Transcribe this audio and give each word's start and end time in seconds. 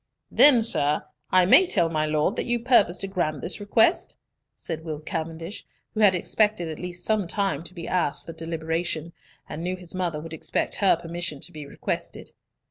"Then, 0.31 0.63
sir, 0.63 1.05
I 1.29 1.45
may 1.45 1.67
tell 1.67 1.87
my 1.87 2.07
Lord 2.07 2.35
that 2.35 2.47
you 2.47 2.57
purpose 2.57 2.97
to 2.97 3.07
grant 3.07 3.41
this 3.41 3.59
request," 3.59 4.17
said 4.55 4.83
Will 4.83 4.99
Cavendish, 4.99 5.63
who 5.93 5.99
had 5.99 6.15
expected 6.15 6.67
at 6.69 6.79
least 6.79 7.05
some 7.05 7.27
time 7.27 7.63
to 7.65 7.73
be 7.75 7.87
asked 7.87 8.25
for 8.25 8.33
deliberation, 8.33 9.13
and 9.47 9.61
knew 9.61 9.75
his 9.75 9.93
mother 9.93 10.19
would 10.19 10.33
expect 10.33 10.73
her 10.81 10.95
permission 10.95 11.39
to 11.41 11.51
be 11.51 11.67
requested. 11.67 12.31